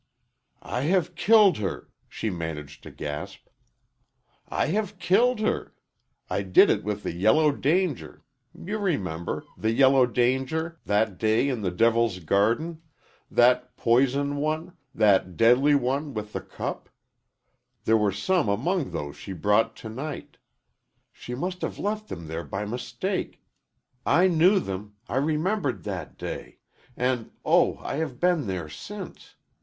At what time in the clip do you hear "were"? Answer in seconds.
17.95-18.11